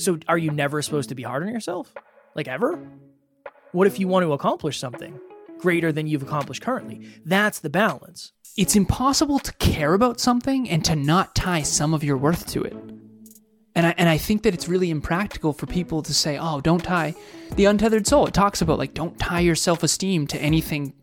[0.00, 1.92] So are you never supposed to be hard on yourself?
[2.34, 2.78] Like ever?
[3.72, 5.20] What if you want to accomplish something
[5.58, 7.06] greater than you've accomplished currently?
[7.26, 8.32] That's the balance.
[8.56, 12.62] It's impossible to care about something and to not tie some of your worth to
[12.62, 12.74] it.
[13.74, 16.82] And I, and I think that it's really impractical for people to say, oh, don't
[16.82, 17.14] tie
[17.56, 18.26] the untethered soul.
[18.26, 20.94] It talks about like, don't tie your self esteem to anything.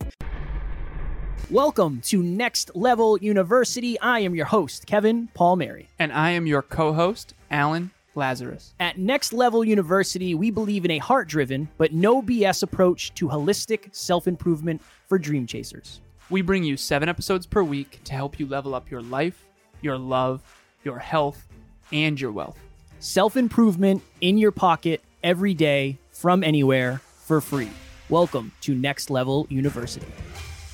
[1.51, 3.99] Welcome to Next Level University.
[3.99, 5.87] I am your host, Kevin Palmieri.
[5.99, 8.73] And I am your co host, Alan Lazarus.
[8.79, 13.29] At Next Level University, we believe in a heart driven, but no BS approach to
[13.29, 16.01] holistic self improvement for dream chasers.
[16.29, 19.45] We bring you seven episodes per week to help you level up your life,
[19.81, 20.41] your love,
[20.83, 21.47] your health,
[21.93, 22.59] and your wealth.
[22.99, 27.69] Self improvement in your pocket every day from anywhere for free.
[28.09, 30.07] Welcome to Next Level University.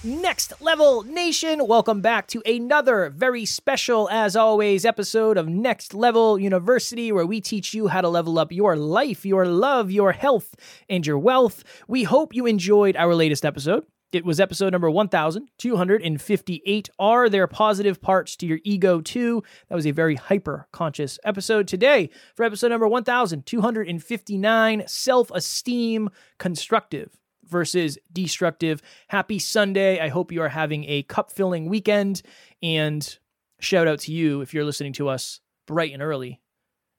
[0.05, 6.37] Next Level Nation, welcome back to another very special, as always, episode of Next Level
[6.37, 10.55] University, where we teach you how to level up your life, your love, your health,
[10.89, 11.63] and your wealth.
[11.87, 13.85] We hope you enjoyed our latest episode.
[14.11, 16.89] It was episode number 1258.
[16.99, 19.41] Are there positive parts to your ego too?
[19.69, 21.65] That was a very hyper conscious episode.
[21.65, 27.17] Today, for episode number 1259, self esteem constructive
[27.53, 28.81] versus destructive.
[29.07, 30.01] Happy Sunday.
[30.01, 32.21] I hope you are having a cup filling weekend.
[32.61, 33.17] And
[33.61, 36.41] shout out to you if you're listening to us bright and early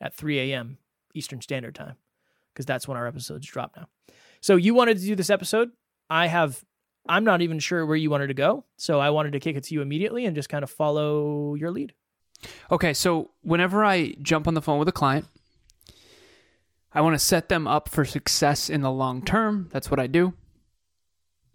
[0.00, 0.78] at 3 a.m.
[1.14, 1.96] Eastern Standard Time,
[2.52, 3.88] because that's when our episodes drop now.
[4.40, 5.70] So you wanted to do this episode.
[6.08, 6.64] I have,
[7.08, 8.64] I'm not even sure where you wanted to go.
[8.76, 11.70] So I wanted to kick it to you immediately and just kind of follow your
[11.70, 11.92] lead.
[12.70, 12.94] Okay.
[12.94, 15.26] So whenever I jump on the phone with a client,
[16.92, 19.68] I want to set them up for success in the long term.
[19.72, 20.34] That's what I do.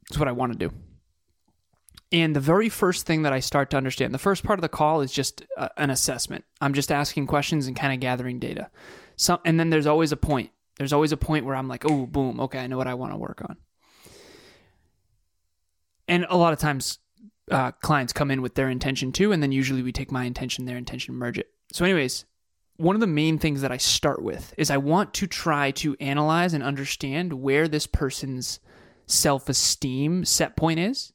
[0.10, 0.74] That's what I want to do.
[2.12, 4.70] And the very first thing that I start to understand, the first part of the
[4.70, 6.44] call is just uh, an assessment.
[6.60, 8.72] I'm just asking questions and kind of gathering data.
[9.16, 10.50] So, and then there's always a point.
[10.78, 13.14] There's always a point where I'm like, oh, boom, okay, I know what I want
[13.14, 13.58] to work on.
[16.08, 16.98] And a lot of times,
[17.52, 20.66] uh, clients come in with their intention too, and then usually we take my intention,
[20.66, 21.50] their intention, merge it.
[21.72, 22.26] So, anyways,
[22.78, 25.96] one of the main things that I start with is I want to try to
[26.00, 28.60] analyze and understand where this person's
[29.10, 31.14] self esteem set point is.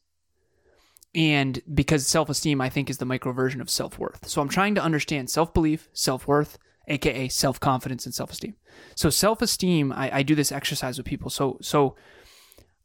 [1.13, 4.27] And because self esteem, I think, is the micro version of self worth.
[4.27, 6.57] So I'm trying to understand self belief, self worth,
[6.87, 8.55] aka self confidence and self esteem.
[8.95, 11.29] So self esteem, I, I, do this exercise with people.
[11.29, 11.95] So so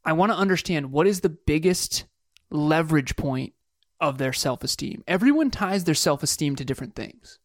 [0.04, 2.04] I want to understand what is the biggest
[2.50, 3.52] leverage point
[4.00, 5.02] of their self esteem.
[5.08, 7.40] Everyone ties their self esteem to different things.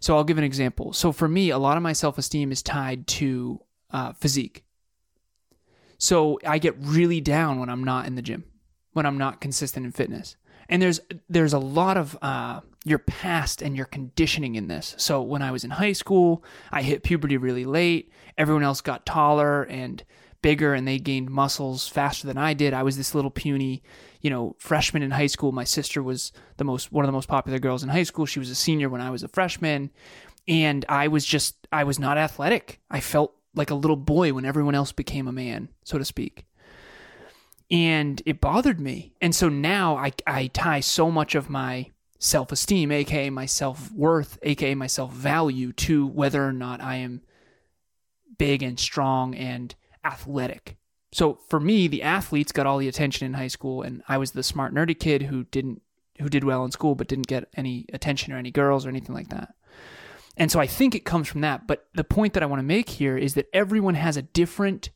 [0.00, 0.94] So I'll give an example.
[0.94, 4.64] So for me, a lot of my self esteem is tied to uh, physique.
[6.00, 8.44] So I get really down when I'm not in the gym,
[8.94, 10.34] when I'm not consistent in fitness.
[10.68, 14.94] And there's there's a lot of uh, your past and your conditioning in this.
[14.96, 18.10] So when I was in high school, I hit puberty really late.
[18.38, 20.02] Everyone else got taller and
[20.40, 22.72] bigger, and they gained muscles faster than I did.
[22.72, 23.82] I was this little puny,
[24.22, 25.52] you know, freshman in high school.
[25.52, 28.24] My sister was the most one of the most popular girls in high school.
[28.24, 29.90] She was a senior when I was a freshman,
[30.48, 32.80] and I was just I was not athletic.
[32.90, 36.46] I felt like a little boy when everyone else became a man, so to speak.
[37.70, 39.12] And it bothered me.
[39.20, 43.92] And so now I, I tie so much of my self esteem, aka my self
[43.92, 47.22] worth, aka my self value, to whether or not I am
[48.38, 49.74] big and strong and
[50.04, 50.76] athletic.
[51.12, 54.32] So for me, the athletes got all the attention in high school, and I was
[54.32, 55.82] the smart, nerdy kid who didn't
[56.20, 59.14] who did well in school but didn't get any attention or any girls or anything
[59.14, 59.54] like that.
[60.40, 61.66] And so I think it comes from that.
[61.66, 64.88] But the point that I want to make here is that everyone has a different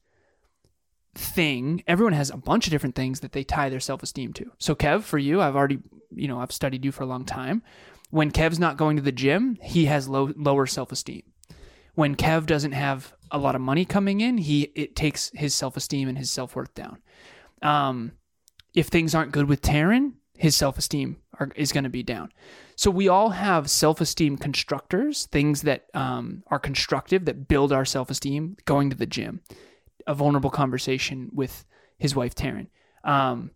[1.15, 1.85] thing.
[1.87, 4.51] Everyone has a bunch of different things that they tie their self esteem to.
[4.59, 5.81] So, Kev, for you, I've already,
[6.15, 7.63] you know, I've studied you for a long time.
[8.09, 11.25] When Kev's not going to the gym, he has low, lower self esteem.
[11.95, 15.77] When Kev doesn't have a lot of money coming in, he it takes his self
[15.77, 17.03] esteem and his self worth down.
[17.61, 18.13] Um,
[18.73, 21.17] if things aren't good with Taryn, his self esteem
[21.57, 22.33] is going to be down.
[22.77, 27.85] So we all have self esteem constructors, things that um, are constructive that build our
[27.85, 28.57] self esteem.
[28.65, 29.41] Going to the gym,
[30.07, 31.65] a vulnerable conversation with
[31.99, 32.67] his wife Taryn,
[33.05, 33.53] um,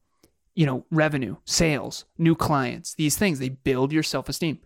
[0.54, 4.60] you know, revenue, sales, new clients, these things they build your self esteem.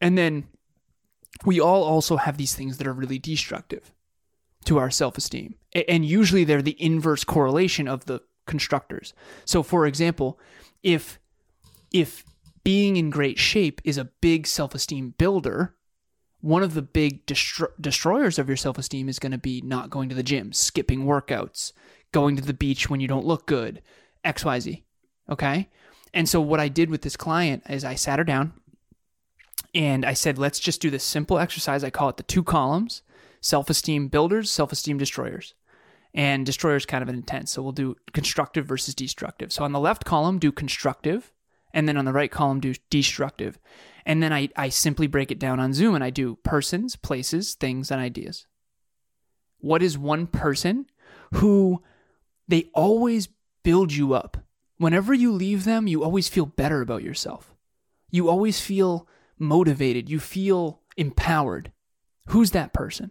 [0.00, 0.48] And then
[1.44, 3.92] we all also have these things that are really destructive
[4.64, 5.56] to our self esteem,
[5.88, 9.12] and usually they're the inverse correlation of the constructors.
[9.44, 10.38] So, for example,
[10.86, 11.18] if
[11.92, 12.24] if
[12.62, 15.74] being in great shape is a big self-esteem builder,
[16.40, 20.08] one of the big destro- destroyers of your self-esteem is going to be not going
[20.08, 21.72] to the gym, skipping workouts,
[22.12, 23.82] going to the beach when you don't look good,
[24.24, 24.82] XYZ.
[25.28, 25.68] Okay?
[26.14, 28.52] And so what I did with this client is I sat her down
[29.74, 31.84] And I said, let's just do this simple exercise.
[31.84, 33.02] I call it the two columns
[33.40, 35.54] self esteem builders, self esteem destroyers.
[36.16, 37.52] And destroyer is kind of an intense.
[37.52, 39.52] So we'll do constructive versus destructive.
[39.52, 41.30] So on the left column, do constructive.
[41.74, 43.58] And then on the right column, do destructive.
[44.06, 47.54] And then I, I simply break it down on Zoom and I do persons, places,
[47.54, 48.46] things, and ideas.
[49.58, 50.86] What is one person
[51.34, 51.82] who
[52.48, 53.28] they always
[53.62, 54.38] build you up?
[54.78, 57.54] Whenever you leave them, you always feel better about yourself.
[58.10, 59.06] You always feel
[59.38, 60.08] motivated.
[60.08, 61.72] You feel empowered.
[62.28, 63.10] Who's that person?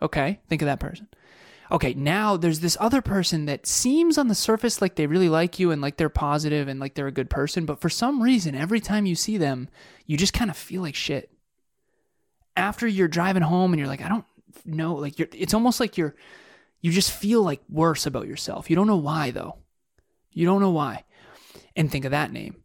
[0.00, 1.08] Okay, think of that person.
[1.70, 5.58] Okay, now there's this other person that seems on the surface like they really like
[5.58, 8.54] you and like they're positive and like they're a good person, but for some reason,
[8.54, 9.68] every time you see them,
[10.06, 11.30] you just kind of feel like shit.
[12.56, 14.24] After you're driving home and you're like, I don't
[14.64, 16.14] know, like you're, it's almost like you're,
[16.82, 18.68] you just feel like worse about yourself.
[18.68, 19.56] You don't know why though.
[20.32, 21.04] You don't know why.
[21.74, 22.56] And think of that name.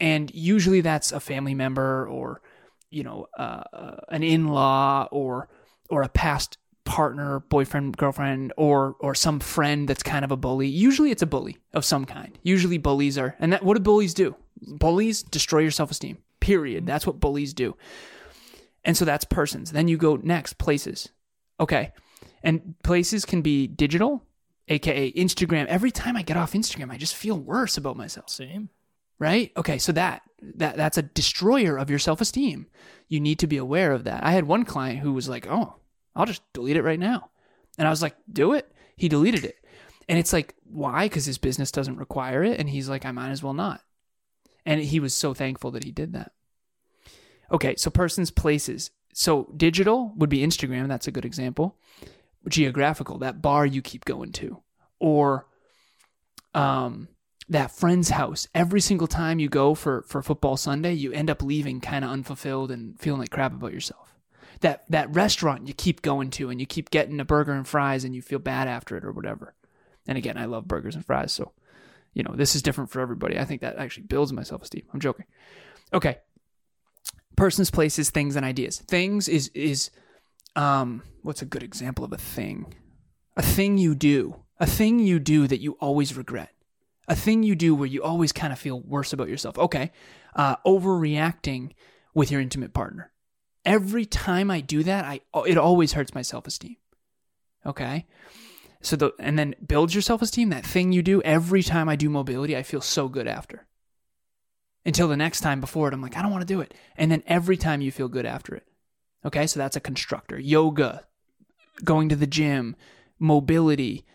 [0.00, 2.42] And usually that's a family member or,
[2.90, 5.48] you know, uh, uh an in-law or,
[5.88, 6.58] or a past
[6.88, 10.68] partner, boyfriend, girlfriend, or or some friend that's kind of a bully.
[10.68, 12.38] Usually it's a bully of some kind.
[12.42, 14.34] Usually bullies are and that what do bullies do?
[14.60, 16.16] Bullies destroy your self-esteem.
[16.40, 16.86] Period.
[16.86, 17.76] That's what bullies do.
[18.84, 19.72] And so that's persons.
[19.72, 21.10] Then you go next, places.
[21.60, 21.92] Okay.
[22.42, 24.24] And places can be digital,
[24.68, 25.66] aka Instagram.
[25.66, 28.30] Every time I get off Instagram, I just feel worse about myself.
[28.30, 28.70] Same.
[29.18, 29.52] Right?
[29.58, 30.22] Okay, so that
[30.54, 32.66] that that's a destroyer of your self-esteem.
[33.08, 34.24] You need to be aware of that.
[34.24, 35.74] I had one client who was like, "Oh,
[36.18, 37.30] I'll just delete it right now.
[37.78, 38.70] And I was like, do it.
[38.96, 39.56] He deleted it.
[40.08, 41.04] And it's like, why?
[41.04, 42.58] Because his business doesn't require it.
[42.58, 43.82] And he's like, I might as well not.
[44.66, 46.32] And he was so thankful that he did that.
[47.52, 48.90] Okay, so persons, places.
[49.14, 50.88] So digital would be Instagram.
[50.88, 51.78] That's a good example.
[52.48, 54.60] Geographical, that bar you keep going to.
[54.98, 55.46] Or
[56.52, 57.08] um,
[57.48, 58.48] that friend's house.
[58.56, 62.10] Every single time you go for, for football Sunday, you end up leaving kind of
[62.10, 64.17] unfulfilled and feeling like crap about yourself
[64.60, 68.04] that that restaurant you keep going to and you keep getting a burger and fries
[68.04, 69.54] and you feel bad after it or whatever.
[70.06, 71.52] And again, I love burgers and fries, so
[72.14, 73.38] you know, this is different for everybody.
[73.38, 74.82] I think that actually builds my self-esteem.
[74.92, 75.26] I'm joking.
[75.92, 76.18] Okay.
[77.36, 78.78] Persons, places, things and ideas.
[78.78, 79.90] Things is is
[80.56, 82.74] um what's a good example of a thing?
[83.36, 84.42] A thing you do.
[84.58, 86.52] A thing you do that you always regret.
[87.06, 89.56] A thing you do where you always kind of feel worse about yourself.
[89.56, 89.92] Okay.
[90.34, 91.72] Uh, overreacting
[92.14, 93.12] with your intimate partner
[93.68, 96.76] every time I do that, I it always hurts my self-esteem.
[97.66, 98.06] Okay?
[98.80, 102.08] So the and then build your self-esteem, that thing you do every time I do
[102.08, 103.66] mobility, I feel so good after.
[104.86, 106.72] Until the next time before it, I'm like, I don't want to do it.
[106.96, 108.66] And then every time you feel good after it.
[109.24, 109.46] Okay?
[109.46, 110.38] So that's a constructor.
[110.38, 111.04] Yoga,
[111.84, 112.74] going to the gym,
[113.18, 114.06] mobility,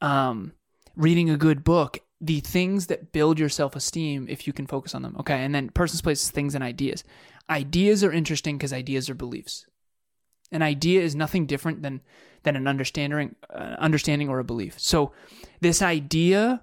[0.00, 0.52] um,
[0.94, 4.94] reading a good book, the things that build your self esteem if you can focus
[4.94, 5.16] on them.
[5.20, 5.42] Okay.
[5.42, 7.02] And then persons, places, things, and ideas.
[7.48, 9.66] Ideas are interesting because ideas are beliefs.
[10.52, 12.00] An idea is nothing different than
[12.42, 14.78] than an understanding, uh, understanding or a belief.
[14.78, 15.12] So,
[15.60, 16.62] this idea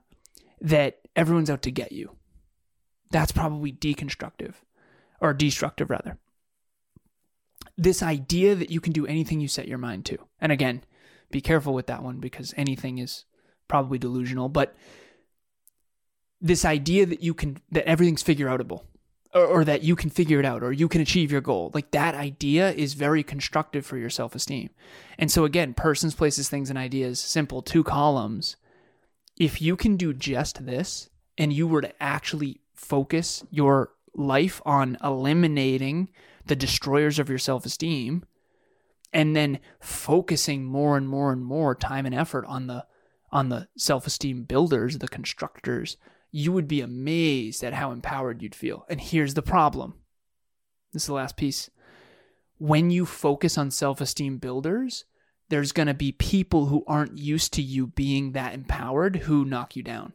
[0.62, 2.15] that everyone's out to get you,
[3.12, 4.56] that's probably deconstructive
[5.21, 6.18] or destructive rather.
[7.77, 10.18] This idea that you can do anything you set your mind to.
[10.39, 10.83] And again,
[11.30, 13.25] be careful with that one because anything is
[13.68, 14.75] probably delusional, but
[16.42, 18.84] this idea that you can that everything's figure outable
[19.34, 21.72] or, or, that you can figure it out or you can achieve your goal.
[21.74, 24.69] Like that idea is very constructive for your self-esteem.
[25.18, 28.56] And so again persons places things and ideas simple two columns.
[29.35, 34.97] If you can do just this and you were to actually focus your life on
[35.04, 36.09] eliminating
[36.45, 38.23] the destroyers of your self-esteem
[39.14, 42.85] and then focusing more and more and more time and effort on the
[43.31, 45.97] on the self-esteem builders the constructors
[46.31, 48.86] you would be amazed at how empowered you'd feel.
[48.90, 49.96] And here's the problem
[50.94, 51.69] this is the last piece.
[52.57, 55.06] When you focus on self esteem builders,
[55.50, 59.76] there's going to be people who aren't used to you being that empowered who knock
[59.76, 60.14] you down.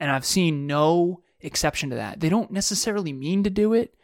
[0.00, 2.20] And I've seen no exception to that.
[2.20, 3.94] They don't necessarily mean to do it.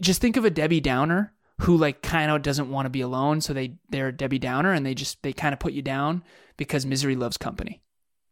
[0.00, 3.40] Just think of a Debbie Downer who like kind of doesn't want to be alone,
[3.40, 6.24] so they they're a Debbie Downer and they just they kind of put you down
[6.56, 7.82] because misery loves company.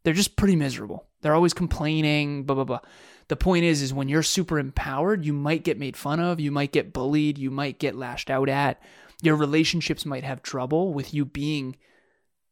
[0.09, 1.05] They're just pretty miserable.
[1.21, 2.81] They're always complaining, blah, blah, blah.
[3.29, 6.50] The point is, is when you're super empowered, you might get made fun of, you
[6.50, 8.81] might get bullied, you might get lashed out at.
[9.21, 11.77] Your relationships might have trouble with you being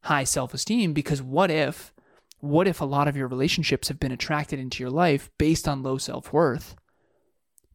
[0.02, 1.94] high self-esteem because what if
[2.40, 5.82] what if a lot of your relationships have been attracted into your life based on
[5.82, 6.76] low self-worth?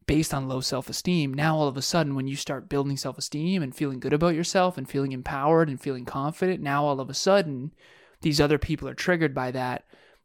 [0.06, 3.18] Based on low self esteem, now all of a sudden, when you start building self
[3.18, 7.10] esteem and feeling good about yourself and feeling empowered and feeling confident, now all of
[7.10, 7.72] a sudden,
[8.22, 9.84] these other people are triggered by that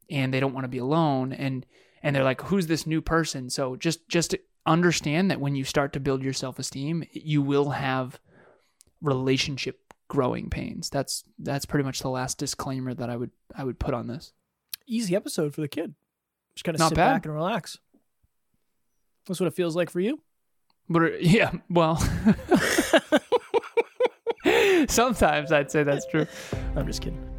[0.09, 1.65] and they don't want to be alone and
[2.01, 4.35] and they're like who's this new person so just just
[4.67, 8.19] understand that when you start to build your self esteem, you will have
[9.01, 10.89] relationship growing pains.
[10.89, 14.33] That's that's pretty much the last disclaimer that I would I would put on this.
[14.85, 15.95] Easy episode for the kid.
[16.53, 17.13] Just kind of Not sit bad.
[17.13, 17.79] back and relax.
[19.25, 20.21] That's what it feels like for you.
[20.89, 21.97] But yeah, well,
[24.87, 26.27] sometimes I'd say that's true.
[26.75, 27.36] I'm just kidding.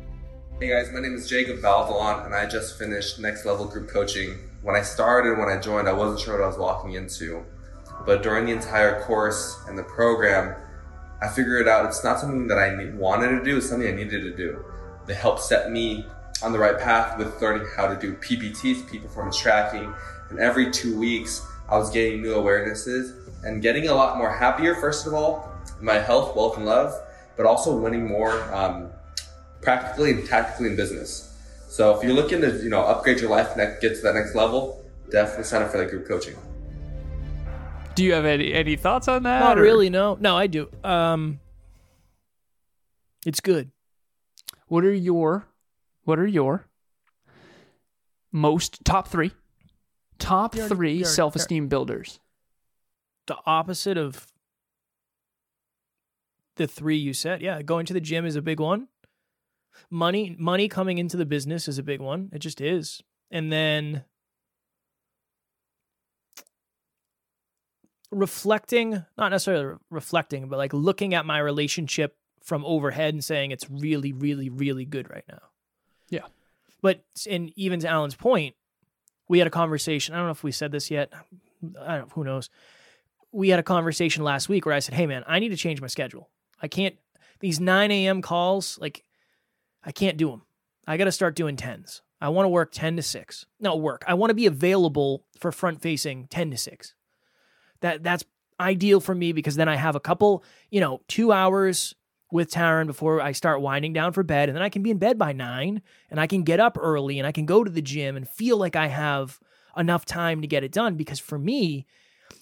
[0.61, 4.37] Hey guys, my name is Jacob Valdelon, and I just finished next level group coaching.
[4.63, 7.45] When I started, when I joined, I wasn't sure what I was walking into.
[8.05, 10.57] But during the entire course and the program,
[11.23, 14.23] I figured out it's not something that I wanted to do, it's something I needed
[14.23, 14.65] to do.
[15.07, 16.05] They helped set me
[16.43, 19.95] on the right path with learning how to do PPTs, peak performance tracking.
[20.31, 24.75] And every two weeks, I was gaining new awarenesses and getting a lot more happier,
[24.75, 27.01] first of all, my health, wealth, and love,
[27.37, 28.91] but also winning more um,
[29.63, 31.25] practically and tactically in business.
[31.69, 34.35] So if you're looking to, you know, upgrade your life and get to that next
[34.35, 36.37] level, definitely sign up for that group coaching.
[37.95, 39.41] Do you have any any thoughts on that?
[39.41, 40.17] Not or- really, no.
[40.21, 40.69] No, I do.
[40.85, 41.41] Um
[43.27, 43.71] it's good.
[44.69, 45.47] What are your
[46.05, 46.67] what are your
[48.33, 49.33] most top three
[50.19, 52.21] top You already- three you already- self esteem builders?
[53.27, 54.27] The opposite of
[56.57, 57.43] the three you said.
[57.43, 58.89] Yeah, going to the gym is a big one.
[59.91, 62.31] Money money coming into the business is a big one.
[62.33, 63.03] It just is.
[63.31, 64.05] And then
[68.11, 73.51] reflecting, not necessarily re- reflecting, but like looking at my relationship from overhead and saying
[73.51, 75.41] it's really, really, really good right now.
[76.09, 76.27] Yeah.
[76.81, 78.55] But and even to Alan's point,
[79.29, 80.15] we had a conversation.
[80.15, 81.13] I don't know if we said this yet.
[81.81, 82.13] I don't.
[82.13, 82.51] Who knows?
[83.31, 85.81] We had a conversation last week where I said, "Hey, man, I need to change
[85.81, 86.31] my schedule.
[86.63, 86.97] I can't
[87.41, 88.23] these 9 a.m.
[88.23, 88.79] calls.
[88.81, 89.05] Like,
[89.85, 90.43] I can't do them.
[90.87, 92.03] I got to start doing tens.
[92.21, 93.47] I want to work 10 to 6.
[93.61, 94.05] No work.
[94.07, 96.95] I want to be available for front facing 10 to 6.
[97.81, 98.25] That that's
[98.59, 101.95] ideal for me because then I have a couple, you know, two hours
[102.31, 104.99] with Taryn before I start winding down for bed, and then I can be in
[104.99, 105.81] bed by nine,
[106.11, 108.59] and I can get up early, and I can go to the gym and feel
[108.59, 109.41] like I have
[109.77, 110.97] enough time to get it done.
[110.97, 111.87] Because for me,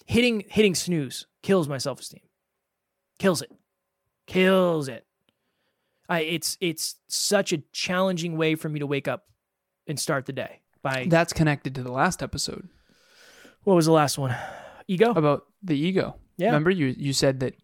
[0.05, 2.21] hitting hitting snooze kills my self esteem,
[3.19, 3.51] kills it,
[4.25, 5.06] kills it.
[6.09, 9.25] I it's it's such a challenging way for me to wake up
[9.87, 10.61] and start the day.
[10.81, 12.69] By That's connected to the last episode
[13.67, 14.33] what was the last one?
[14.87, 15.11] Ego.
[15.11, 16.15] about the ego.
[16.37, 16.47] Yeah.
[16.47, 17.55] Remember you you said that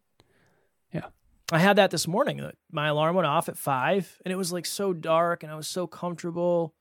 [0.92, 1.06] Yeah,
[1.50, 2.42] I had that this morning.
[2.70, 5.70] My alarm went off at five, and it was like so dark, and I was
[5.70, 6.76] so comfortable,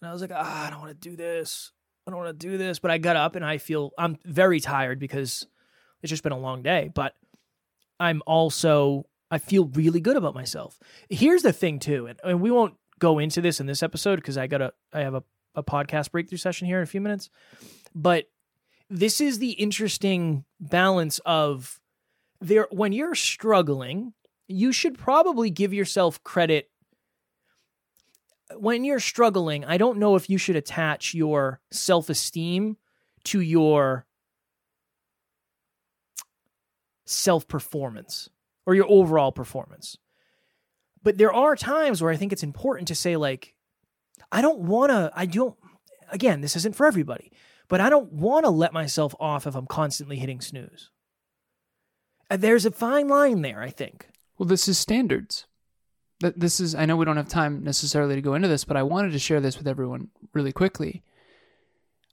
[0.00, 1.72] and I was like, ah, I don't want to do this.
[2.06, 2.78] I don't want to do this.
[2.78, 5.44] But I got up, and I feel I'm very tired because
[6.00, 6.88] it's just been a long day.
[6.94, 7.14] But
[7.98, 10.78] I'm also I feel really good about myself.
[11.08, 14.38] Here's the thing too, and, and we won't go into this in this episode because
[14.38, 15.22] I got a I have a,
[15.54, 17.30] a podcast breakthrough session here in a few minutes.
[17.94, 18.26] But
[18.88, 21.80] this is the interesting balance of
[22.40, 24.12] there when you're struggling,
[24.46, 26.70] you should probably give yourself credit
[28.54, 32.76] when you're struggling, I don't know if you should attach your self-esteem
[33.24, 34.06] to your
[37.06, 38.30] self-performance
[38.66, 39.96] or your overall performance.
[41.02, 43.54] But there are times where I think it's important to say like
[44.32, 45.56] I don't want to I don't
[46.10, 47.32] again, this isn't for everybody,
[47.68, 50.90] but I don't want to let myself off if I'm constantly hitting snooze.
[52.28, 54.08] And there's a fine line there, I think.
[54.36, 55.46] well this is standards.
[56.20, 58.76] That this is I know we don't have time necessarily to go into this, but
[58.76, 61.04] I wanted to share this with everyone really quickly.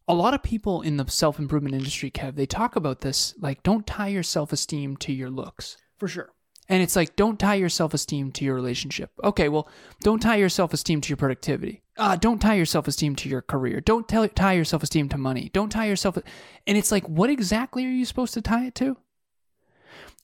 [0.08, 3.88] A lot of people in the self-improvement industry, Kev, they talk about this like don't
[3.88, 5.78] tie your self-esteem to your looks.
[5.98, 6.33] For sure.
[6.70, 9.12] And it's like, don't tie your self esteem to your relationship.
[9.24, 9.68] Okay, well,
[10.02, 11.84] don't tie your self esteem to your productivity.
[11.98, 13.82] Uh, don't tie your self esteem to your career.
[13.82, 15.50] Don't tell, tie your self esteem to money.
[15.54, 16.18] Don't tie yourself.
[16.66, 18.98] And it's like, what exactly are you supposed to tie it to?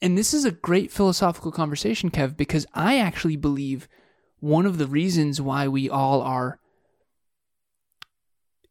[0.01, 3.89] And this is a great philosophical conversation, Kev, because I actually believe
[4.39, 6.59] one of the reasons why we all are,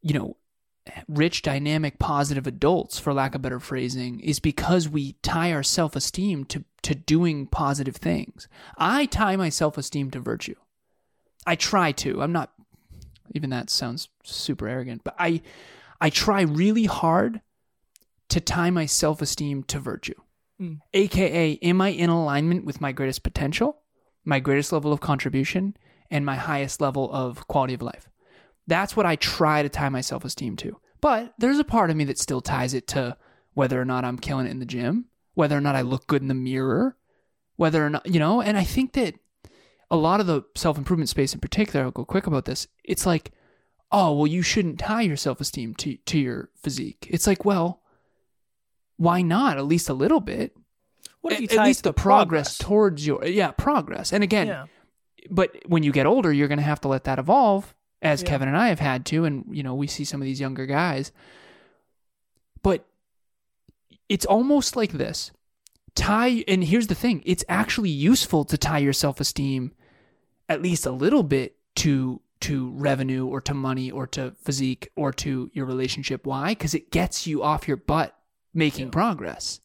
[0.01, 0.37] you know,
[1.07, 5.95] rich, dynamic, positive adults, for lack of better phrasing, is because we tie our self
[5.95, 8.47] esteem to, to doing positive things.
[8.77, 10.55] I tie my self esteem to virtue.
[11.45, 12.21] I try to.
[12.21, 12.51] I'm not,
[13.33, 15.41] even that sounds super arrogant, but I,
[16.01, 17.41] I try really hard
[18.29, 20.15] to tie my self esteem to virtue.
[20.61, 20.79] Mm.
[20.93, 23.81] AKA, am I in alignment with my greatest potential,
[24.25, 25.75] my greatest level of contribution,
[26.11, 28.09] and my highest level of quality of life?
[28.69, 30.79] That's what I try to tie my self esteem to.
[31.01, 33.17] But there's a part of me that still ties it to
[33.53, 36.21] whether or not I'm killing it in the gym, whether or not I look good
[36.21, 36.95] in the mirror,
[37.55, 39.15] whether or not, you know, and I think that
[39.91, 42.67] a lot of the self improvement space in particular, I'll go quick about this.
[42.83, 43.31] It's like,
[43.91, 47.07] oh, well, you shouldn't tie your self esteem to, to your physique.
[47.09, 47.81] It's like, well,
[48.97, 49.57] why not?
[49.57, 50.55] At least a little bit.
[51.21, 54.13] What if you at, tie at least the progress, towards your yeah progress.
[54.13, 54.65] And again, Yeah.
[55.29, 58.29] but when you get older, you're going to have to let that evolve, as Yeah.
[58.29, 60.65] Kevin and I have had to, and you know we see some of these younger
[60.65, 61.11] guys.
[62.61, 62.85] But
[64.07, 65.31] it's almost like this
[65.95, 69.71] tie, and here's the thing: it's actually useful to tie your self esteem
[70.47, 75.11] at least a little bit to to revenue or to money or to physique or
[75.11, 76.25] to your relationship.
[76.25, 76.49] Why?
[76.51, 78.17] Because it gets you off your butt
[78.53, 78.91] making Yeah.
[78.91, 79.59] progress.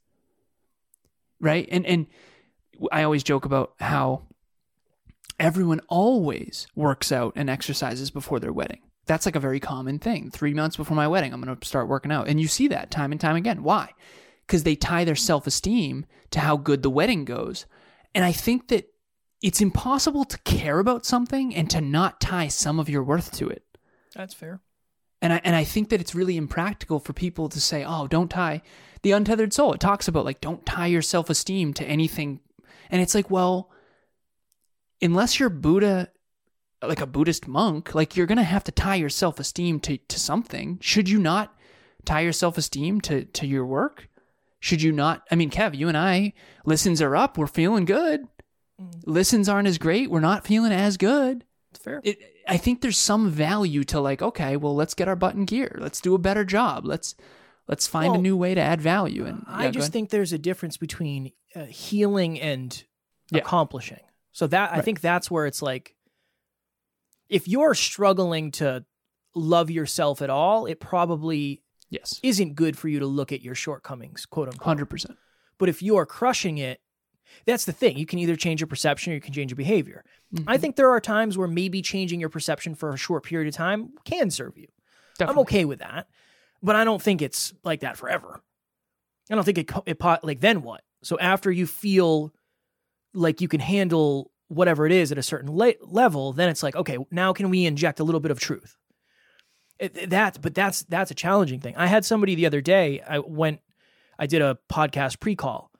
[1.40, 1.68] Right?
[1.70, 2.06] And and
[2.90, 4.22] I always joke about how
[5.38, 8.80] everyone always works out and exercises before their wedding.
[9.06, 10.30] That's like a very common thing.
[10.30, 12.28] Three months before my wedding, I'm going to start working out.
[12.28, 13.62] And you see that time and time again.
[13.62, 13.92] Why?
[14.46, 17.66] Because they tie their self esteem to how good the wedding goes.
[18.14, 18.88] And I think that
[19.42, 23.48] it's impossible to care about something and to not tie some of your worth to
[23.48, 23.62] it.
[24.14, 24.60] That's fair.
[25.20, 28.30] And I and I think that it's really impractical for people to say, "Oh, don't
[28.30, 28.62] tie
[29.02, 32.40] the untethered soul." It talks about like don't tie your self-esteem to anything.
[32.90, 33.70] And it's like, well,
[35.04, 36.08] unless you're Buddha
[36.82, 40.18] like a Buddhist monk, like you're going to have to tie your self-esteem to to
[40.18, 40.78] something.
[40.82, 41.54] Should you not
[42.04, 44.08] tie your self-esteem to to your work?
[44.60, 45.22] Should you not?
[45.30, 46.32] I mean, Kev, you and I
[46.64, 48.26] listens are up, we're feeling good.
[49.06, 52.00] Listens aren't as great, we're not feeling as good It's fair.
[52.02, 52.18] it,
[52.48, 55.76] I think there's some value to like, okay, well, let's get our butt in gear.
[55.80, 56.84] Let's do a better job.
[56.84, 57.14] Let's
[57.68, 59.24] let's find Well, a new way to add value.
[59.26, 62.82] And I yeah, go just think there's a difference between uh, healing and
[63.30, 63.38] Yeah.
[63.40, 64.00] accomplishing.
[64.34, 65.94] So that I think that's where it's like,
[67.28, 68.84] if you're struggling to
[69.34, 73.54] love yourself at all, it probably yes, isn't good for you to look at your
[73.54, 74.66] shortcomings, quote unquote.
[74.66, 75.16] hundred percent.
[75.56, 76.80] But if you are crushing it,
[77.46, 77.96] that's the thing.
[77.96, 80.04] You can either change your perception or you can change your behavior.
[80.34, 80.48] Mm-hmm.
[80.48, 83.54] I think there are times where maybe changing your perception for a short period of
[83.54, 84.66] time can serve you.
[85.20, 86.08] I'm okay with that,
[86.60, 88.42] but I don't think it's like that forever.
[89.30, 90.82] I don't think it, it like then what?
[91.04, 92.32] So after you feel
[93.14, 96.76] like you can handle whatever it is at a certain le- level, then it's like
[96.76, 98.76] okay, now can we inject a little bit of truth?
[99.78, 101.74] It, that, but that's that's a challenging thing.
[101.76, 103.00] I had somebody the other day.
[103.00, 103.60] I went,
[104.18, 105.70] I did a podcast pre-call,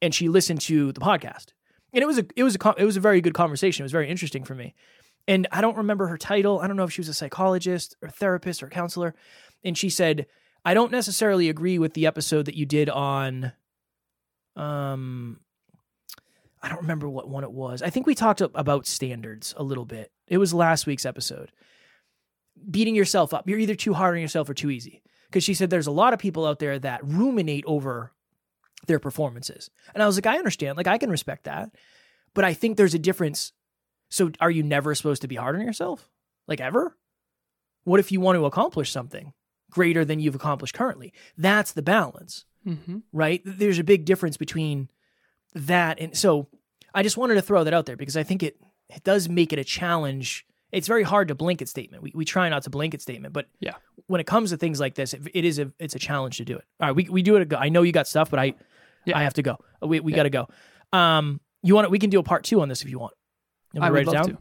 [0.00, 1.52] and she listened to the podcast,
[1.92, 3.82] and it was a it was a it was a very good conversation.
[3.82, 4.74] It was very interesting for me.
[5.28, 6.60] And I don't remember her title.
[6.60, 9.14] I don't know if she was a psychologist or therapist or counselor.
[9.62, 10.26] And she said,
[10.64, 13.52] I don't necessarily agree with the episode that you did on
[14.54, 15.40] um
[16.62, 17.82] I don't remember what one it was.
[17.82, 20.12] I think we talked about standards a little bit.
[20.28, 21.50] It was last week's episode.
[22.70, 23.48] Beating yourself up.
[23.48, 25.02] You're either too hard on yourself or too easy.
[25.28, 28.12] Because she said there's a lot of people out there that ruminate over
[28.86, 29.70] their performances.
[29.94, 30.76] And I was like, I understand.
[30.76, 31.70] Like, I can respect that.
[32.34, 33.52] But I think there's a difference.
[34.10, 36.10] So, are you never supposed to be hard on yourself?
[36.46, 36.96] Like, ever?
[37.84, 39.32] What if you want to accomplish something
[39.70, 41.12] greater than you've accomplished currently?
[41.36, 42.98] That's the balance Mm-hmm.
[43.12, 43.42] right?
[43.44, 44.88] There's a big difference between
[45.54, 46.48] that and so
[46.94, 48.56] I just wanted to throw that out there because I think it
[48.88, 50.46] it does make it a challenge.
[50.70, 52.02] It's very hard to blanket statement.
[52.02, 53.74] We we try not to blanket statement, but Yeah.
[54.06, 56.44] when it comes to things like this, it, it is a it's a challenge to
[56.44, 56.64] do it.
[56.80, 57.52] All right, we we do it.
[57.54, 58.54] I know you got stuff, but I
[59.04, 59.18] Yeah.
[59.18, 59.58] I have to go.
[59.80, 60.16] We we Yeah.
[60.16, 60.48] got to go.
[60.92, 63.14] Um, you want to we can do a part two on this if you want.
[63.72, 64.38] You want I would love it to.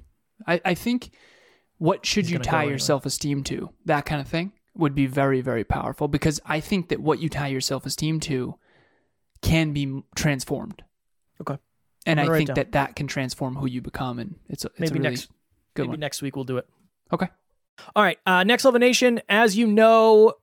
[0.47, 1.11] I, I think
[1.77, 2.77] what should He's you tie your anyway.
[2.79, 3.69] self esteem to?
[3.85, 7.29] That kind of thing would be very, very powerful because I think that what you
[7.29, 8.55] tie your self esteem to
[9.41, 10.83] can be transformed.
[11.41, 11.57] Okay.
[12.05, 14.17] And I think that that can transform who you become.
[14.19, 15.29] And it's a, it's Maybe a really next
[15.75, 15.99] good maybe one.
[15.99, 16.67] next week we'll do it.
[17.13, 17.27] Okay.
[17.95, 18.17] All right.
[18.25, 20.33] Uh, Next Level Nation, as you know,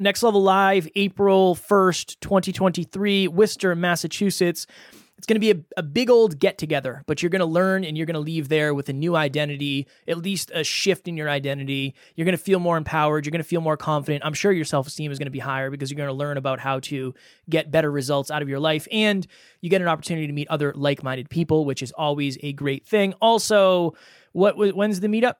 [0.00, 4.66] Next Level Live, April 1st, 2023, Worcester, Massachusetts.
[5.16, 7.84] It's going to be a, a big old get together, but you're going to learn
[7.84, 11.16] and you're going to leave there with a new identity, at least a shift in
[11.16, 11.94] your identity.
[12.16, 13.24] You're going to feel more empowered.
[13.24, 14.24] You're going to feel more confident.
[14.24, 16.36] I'm sure your self esteem is going to be higher because you're going to learn
[16.36, 17.14] about how to
[17.48, 18.88] get better results out of your life.
[18.90, 19.26] And
[19.60, 22.84] you get an opportunity to meet other like minded people, which is always a great
[22.84, 23.14] thing.
[23.22, 23.94] Also,
[24.32, 25.36] what when's the meetup?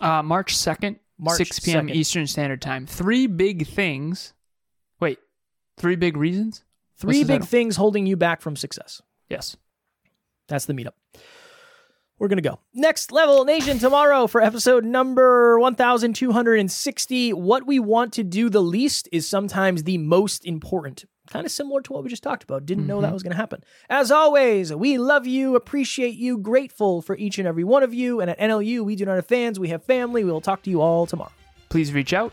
[0.00, 1.88] Uh, March 2nd, March 6 p.m.
[1.88, 1.94] 2nd.
[1.94, 2.86] Eastern Standard Time.
[2.86, 4.34] Three big things.
[5.00, 5.18] Wait,
[5.76, 6.62] three big reasons?
[6.96, 9.02] Three big things holding you back from success.
[9.28, 9.56] Yes.
[10.48, 10.94] That's the meetup.
[12.18, 12.60] We're going to go.
[12.72, 17.34] Next Level Nation tomorrow for episode number 1260.
[17.34, 21.04] What we want to do the least is sometimes the most important.
[21.28, 22.64] Kind of similar to what we just talked about.
[22.64, 23.14] Didn't know that mm-hmm.
[23.14, 23.62] was going to happen.
[23.90, 28.20] As always, we love you, appreciate you, grateful for each and every one of you.
[28.22, 30.24] And at NLU, we do not have fans, we have family.
[30.24, 31.32] We will talk to you all tomorrow.
[31.68, 32.32] Please reach out.